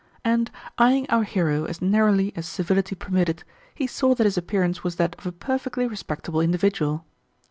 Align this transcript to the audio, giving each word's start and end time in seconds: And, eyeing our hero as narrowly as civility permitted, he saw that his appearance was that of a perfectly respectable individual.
And, 0.25 0.49
eyeing 0.79 1.07
our 1.11 1.21
hero 1.21 1.65
as 1.65 1.79
narrowly 1.79 2.33
as 2.35 2.47
civility 2.49 2.95
permitted, 2.95 3.43
he 3.75 3.85
saw 3.85 4.15
that 4.15 4.23
his 4.25 4.35
appearance 4.35 4.83
was 4.83 4.95
that 4.95 5.13
of 5.19 5.27
a 5.27 5.31
perfectly 5.31 5.85
respectable 5.85 6.41
individual. 6.41 7.05